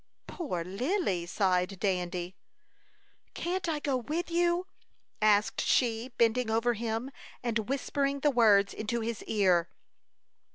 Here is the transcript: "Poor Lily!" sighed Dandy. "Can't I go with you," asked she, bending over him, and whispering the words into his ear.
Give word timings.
"Poor 0.25 0.63
Lily!" 0.63 1.27
sighed 1.27 1.79
Dandy. 1.79 2.35
"Can't 3.35 3.69
I 3.69 3.77
go 3.77 3.95
with 3.97 4.31
you," 4.31 4.65
asked 5.21 5.61
she, 5.61 6.07
bending 6.17 6.49
over 6.49 6.73
him, 6.73 7.11
and 7.43 7.69
whispering 7.69 8.21
the 8.21 8.31
words 8.31 8.73
into 8.73 9.01
his 9.01 9.23
ear. 9.25 9.69